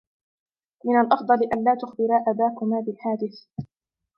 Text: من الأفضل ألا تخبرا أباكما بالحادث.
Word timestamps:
من 0.85 1.01
الأفضل 1.01 1.35
ألا 1.53 1.75
تخبرا 1.81 2.23
أباكما 2.27 2.79
بالحادث. 2.85 3.45